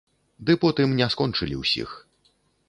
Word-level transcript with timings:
Ды 0.47 0.55
потым 0.63 0.95
не 1.01 1.09
скончылі 1.17 1.59
ўсіх. 1.61 1.95